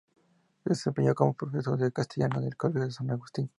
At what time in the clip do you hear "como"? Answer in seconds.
1.13-1.35